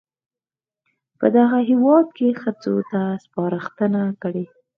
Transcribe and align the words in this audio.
په 1.19 1.27
دغه 1.37 1.57
هېواد 1.69 2.07
کې 2.17 2.37
ښځو 2.41 2.75
ته 2.91 3.01
سپارښتنه 3.23 4.01
کړې 4.21 4.45